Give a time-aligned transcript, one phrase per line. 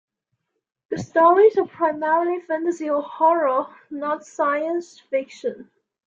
[0.89, 5.69] The stories are primarily fantasy or horror, not science-fiction.